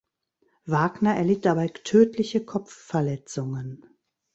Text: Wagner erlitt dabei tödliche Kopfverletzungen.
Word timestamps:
Wagner 0.65 1.13
erlitt 1.15 1.45
dabei 1.45 1.67
tödliche 1.67 2.43
Kopfverletzungen. 2.43 3.85